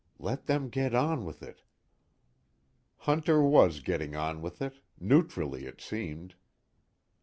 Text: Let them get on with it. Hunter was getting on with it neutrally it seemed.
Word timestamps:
Let 0.17 0.47
them 0.47 0.69
get 0.69 0.95
on 0.95 1.25
with 1.25 1.43
it. 1.43 1.61
Hunter 3.05 3.43
was 3.43 3.81
getting 3.81 4.15
on 4.15 4.41
with 4.41 4.59
it 4.59 4.79
neutrally 4.99 5.67
it 5.67 5.79
seemed. 5.79 6.33